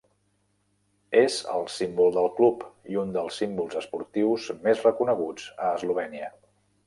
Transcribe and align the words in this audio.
És 1.19 1.35
el 1.57 1.67
símbol 1.73 2.09
del 2.15 2.29
club 2.39 2.63
i 2.93 2.97
un 3.03 3.13
dels 3.17 3.37
símbols 3.43 3.77
esportius 3.83 4.49
més 4.67 4.83
reconeguts 4.89 5.49
a 5.67 5.69
Eslovènia. 5.81 6.33